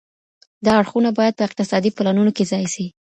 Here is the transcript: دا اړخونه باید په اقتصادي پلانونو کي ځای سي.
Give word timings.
دا 0.65 0.71
اړخونه 0.81 1.09
باید 1.17 1.37
په 1.37 1.43
اقتصادي 1.47 1.89
پلانونو 1.97 2.31
کي 2.37 2.43
ځای 2.51 2.65
سي. 2.73 2.85